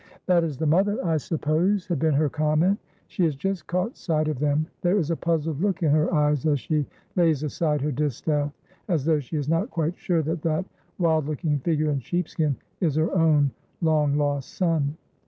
[0.25, 4.27] "That is the mother, I suppose?" had been her comment; "she has just caught sight
[4.29, 7.91] of them, there is a puzzled look in her eyes as she lays aside her
[7.91, 8.51] distaff,
[8.87, 10.65] as though she is not quite sure that that
[10.97, 14.97] wild looking figure in sheep skin is her own long lost son."